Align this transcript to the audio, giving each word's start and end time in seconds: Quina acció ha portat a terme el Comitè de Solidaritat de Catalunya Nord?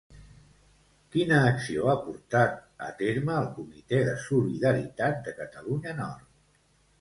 Quina 1.15 1.41
acció 1.49 1.91
ha 1.91 1.95
portat 2.05 2.55
a 2.87 2.87
terme 3.03 3.35
el 3.43 3.51
Comitè 3.59 4.01
de 4.09 4.17
Solidaritat 4.25 5.21
de 5.29 5.37
Catalunya 5.43 5.95
Nord? 6.01 6.27